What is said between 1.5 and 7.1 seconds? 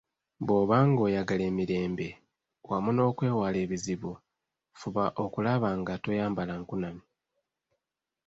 emirembe wamu n'okwewala ebizibu, fuba okulaba nga toyambala nkunamyo.